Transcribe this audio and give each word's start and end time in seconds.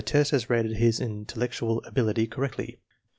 test 0.03 0.31
has 0.31 0.49
rated 0.49 0.77
his 0.77 0.99
intellec 0.99 1.49
tual 1.51 1.87
ability 1.87 2.25
correctly. 2.25 2.79